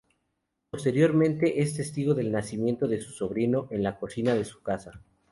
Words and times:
Posteriormente 0.71 1.61
es 1.61 1.75
testigo 1.75 2.15
del 2.15 2.31
nacimiento 2.31 2.87
de 2.87 2.99
su 3.01 3.11
sobrino 3.11 3.67
en 3.69 3.83
la 3.83 3.99
cocina 3.99 4.33
de 4.33 4.45
su 4.45 4.63
casa. 4.63 5.03